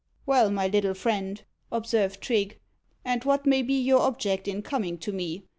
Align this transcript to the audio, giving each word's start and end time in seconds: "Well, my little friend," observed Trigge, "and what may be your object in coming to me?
"Well, 0.25 0.49
my 0.49 0.67
little 0.67 0.95
friend," 0.95 1.43
observed 1.71 2.21
Trigge, 2.21 2.57
"and 3.05 3.23
what 3.23 3.45
may 3.45 3.61
be 3.61 3.79
your 3.79 3.99
object 3.99 4.47
in 4.47 4.63
coming 4.63 4.97
to 4.97 5.11
me? 5.11 5.45